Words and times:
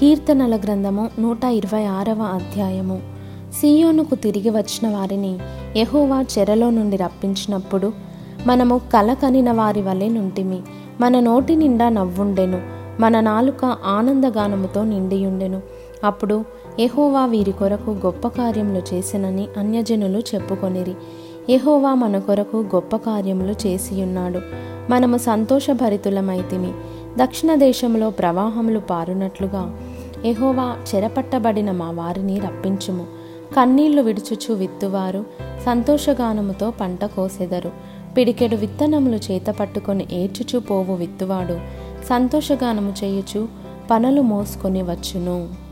కీర్తనల 0.00 0.56
గ్రంథము 0.56 1.10
నూట 1.18 1.44
ఇరవై 1.44 1.84
ఆరవ 1.84 2.22
అధ్యాయము. 2.22 3.00
సీయోనుకు 3.52 4.14
తిరిగి 4.14 4.50
వచ్చిన 4.50 4.96
వారిని 4.96 5.38
ఎహోవా 5.76 6.24
చెరలో 6.38 6.70
నుండి 6.70 6.96
రప్పించినప్పుడు 6.96 7.92
మనము 8.46 8.80
కలకనిన 8.92 9.52
వారి 9.52 9.82
వలె 9.82 10.08
నుంటిమి. 10.08 10.60
మన 11.00 11.20
నోటి 11.20 11.56
నిండా 11.56 11.88
నవ్వుండెను. 11.88 12.62
మన 13.00 13.20
నాలుక 13.20 13.64
ఆనందగానముతో 13.84 14.84
నిండియుండెను. 14.84 15.60
అప్పుడు 16.04 16.44
ఎహోవా 16.78 17.26
వీరి 17.26 17.52
కొరకు 17.52 17.90
గొప్ప 17.90 18.28
కార్యములు 18.28 18.94
చేసినని 18.94 19.48
అన్యజనులు 19.56 20.18
చెప్పుకొనిరి. 20.18 20.94
ఎహోవా 21.50 21.94
మన 21.94 22.18
కొరకు 22.18 22.56
గొప్ప 22.74 22.96
కార్యములు 22.96 23.66
చేసియున్నాడు. 23.66 24.40
మనము 24.90 25.16
సంతోషభరితులమైతిమి. 25.16 26.72
దక్షిణ 27.18 27.54
దేశంలో 27.54 28.10
ప్రవాహములు 28.10 28.78
పారునట్లుగా 28.78 29.76
ఎహోవా 30.24 30.76
చెరపట్టబడిన 30.94 31.70
మా 31.70 31.90
వారిని 31.90 32.38
రప్పించుము. 32.38 33.06
కన్నీళ్ళు 33.56 34.02
విడుచుచు 34.02 34.54
విత్తువారు 34.54 35.24
సంతోషగానముతో 35.66 36.70
పంట 36.70 37.04
కోసెదరు. 37.04 37.70
పిడికెడు 38.16 38.56
విత్తనములు 38.56 39.16
చేత 39.16 39.46
పట్టుకొని 39.46 40.06
ఏడ్చుచు 40.12 40.60
పోవు 40.60 40.94
విత్తువాడు. 40.94 41.60
సంతోషగానము 42.08 42.94
చేయుచు 43.04 43.48
పనులు 43.90 44.22
మోసుకొని 44.22 44.82
వచ్చును. 44.82 45.69